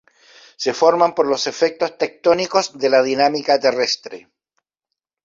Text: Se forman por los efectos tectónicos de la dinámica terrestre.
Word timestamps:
Se 0.57 0.73
forman 0.73 1.13
por 1.13 1.27
los 1.27 1.45
efectos 1.45 1.95
tectónicos 1.99 2.75
de 2.75 2.89
la 2.89 3.03
dinámica 3.03 3.59
terrestre. 3.59 4.31